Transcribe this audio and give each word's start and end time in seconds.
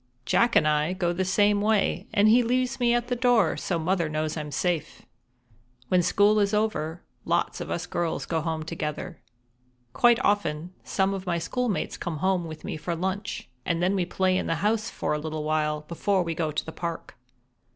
Jack 0.25 0.55
and 0.55 0.67
I 0.67 0.93
go 0.93 1.13
the 1.13 1.23
same 1.23 1.61
way, 1.61 2.07
and 2.11 2.27
he 2.27 2.41
leaves 2.41 2.79
me 2.79 2.91
at 2.95 3.07
the 3.07 3.15
door, 3.15 3.55
so 3.55 3.77
Mother 3.77 4.09
knows 4.09 4.35
I'm 4.35 4.49
safe. 4.51 5.03
When 5.89 6.01
school 6.01 6.39
is 6.39 6.55
over, 6.55 7.03
lots 7.23 7.61
of 7.61 7.69
us 7.69 7.85
girls 7.85 8.25
go 8.25 8.41
home 8.41 8.63
together. 8.63 9.21
Quite 9.93 10.17
often 10.25 10.73
some 10.83 11.13
of 11.13 11.27
my 11.27 11.37
schoolmates 11.37 11.97
come 11.97 12.17
home 12.17 12.45
with 12.47 12.63
me 12.63 12.77
for 12.77 12.95
lunch, 12.95 13.47
and 13.63 13.83
then 13.83 13.93
we 13.93 14.07
play 14.07 14.35
in 14.39 14.47
the 14.47 14.55
house 14.65 14.89
for 14.89 15.13
a 15.13 15.19
little 15.19 15.43
while 15.43 15.81
before 15.81 16.23
we 16.23 16.33
go 16.33 16.49
to 16.51 16.65
the 16.65 16.71
park. 16.71 17.15